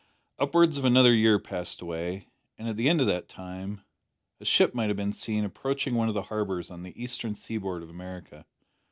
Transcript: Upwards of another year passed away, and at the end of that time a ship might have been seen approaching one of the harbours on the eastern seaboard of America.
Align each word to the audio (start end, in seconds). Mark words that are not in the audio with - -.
Upwards 0.39 0.79
of 0.79 0.83
another 0.83 1.13
year 1.13 1.37
passed 1.37 1.79
away, 1.79 2.25
and 2.57 2.67
at 2.67 2.75
the 2.75 2.89
end 2.89 3.01
of 3.01 3.05
that 3.05 3.29
time 3.29 3.81
a 4.39 4.45
ship 4.45 4.73
might 4.73 4.87
have 4.87 4.97
been 4.97 5.13
seen 5.13 5.45
approaching 5.45 5.93
one 5.93 6.07
of 6.07 6.15
the 6.15 6.23
harbours 6.33 6.71
on 6.71 6.81
the 6.81 6.99
eastern 6.99 7.35
seaboard 7.35 7.83
of 7.83 7.89
America. 7.91 8.47